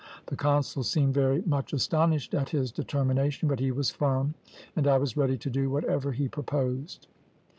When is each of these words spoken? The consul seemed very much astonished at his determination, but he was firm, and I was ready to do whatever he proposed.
The 0.25 0.35
consul 0.35 0.81
seemed 0.81 1.13
very 1.13 1.43
much 1.45 1.73
astonished 1.73 2.33
at 2.33 2.49
his 2.49 2.71
determination, 2.71 3.47
but 3.47 3.59
he 3.59 3.69
was 3.69 3.91
firm, 3.91 4.33
and 4.75 4.87
I 4.87 4.97
was 4.97 5.15
ready 5.15 5.37
to 5.37 5.49
do 5.51 5.69
whatever 5.69 6.11
he 6.13 6.27
proposed. 6.27 7.05